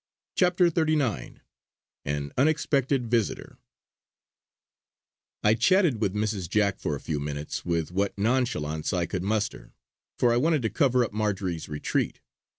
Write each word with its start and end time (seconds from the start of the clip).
CHAPTER 0.35 0.71
XXXIX 0.71 1.41
AN 2.05 2.31
UNEXPECTED 2.35 3.05
VISITOR 3.05 3.59
I 5.43 5.53
chatted 5.53 6.01
with 6.01 6.15
Mrs. 6.15 6.49
Jack 6.49 6.79
for 6.79 6.95
a 6.95 6.99
few 6.99 7.19
minutes 7.19 7.63
with 7.63 7.91
what 7.91 8.17
nonchalance 8.17 8.93
I 8.93 9.05
could 9.05 9.21
muster, 9.21 9.73
for 10.17 10.33
I 10.33 10.37
wanted 10.37 10.63
to 10.63 10.71
cover 10.71 11.05
up 11.05 11.13
Marjory's 11.13 11.69
retreat. 11.69 12.19